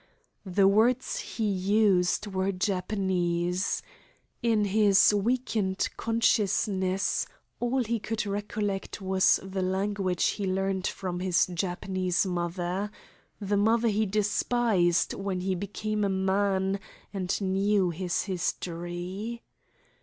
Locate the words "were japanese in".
2.25-4.65